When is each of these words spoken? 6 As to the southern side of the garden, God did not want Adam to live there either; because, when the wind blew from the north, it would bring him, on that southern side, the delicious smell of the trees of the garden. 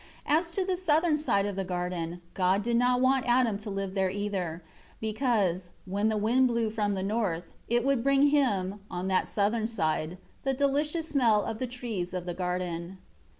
6 0.23 0.23
As 0.47 0.51
to 0.55 0.65
the 0.65 0.75
southern 0.77 1.15
side 1.15 1.45
of 1.45 1.55
the 1.55 1.63
garden, 1.63 2.21
God 2.33 2.63
did 2.63 2.75
not 2.75 3.01
want 3.01 3.27
Adam 3.29 3.59
to 3.59 3.69
live 3.69 3.93
there 3.93 4.09
either; 4.09 4.63
because, 4.99 5.69
when 5.85 6.09
the 6.09 6.17
wind 6.17 6.47
blew 6.47 6.71
from 6.71 6.95
the 6.95 7.03
north, 7.03 7.53
it 7.67 7.85
would 7.85 8.01
bring 8.03 8.29
him, 8.29 8.79
on 8.89 9.05
that 9.09 9.29
southern 9.29 9.67
side, 9.67 10.17
the 10.43 10.55
delicious 10.55 11.09
smell 11.09 11.43
of 11.45 11.59
the 11.59 11.67
trees 11.67 12.15
of 12.15 12.25
the 12.25 12.33
garden. 12.33 12.97